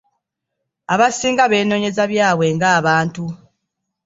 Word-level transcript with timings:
Abasinga 0.93 1.43
beenonyeza 1.51 2.03
byabwe 2.11 2.45
ng'abantu. 2.55 3.23